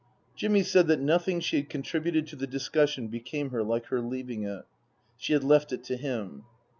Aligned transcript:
Jimmy 0.35 0.63
said 0.63 0.87
that 0.87 0.99
nothing 0.99 1.39
she 1.41 1.57
had 1.57 1.69
contributed 1.69 2.25
to 2.25 2.35
the 2.35 2.47
discussion 2.47 3.07
became 3.07 3.51
her 3.51 3.61
like 3.61 3.85
her 3.89 4.01
leaving 4.01 4.41
it. 4.43 4.65
She 5.15 5.33
had 5.33 5.43
left 5.43 5.71
it 5.71 5.83
to 5.83 5.95
him. 5.95 6.45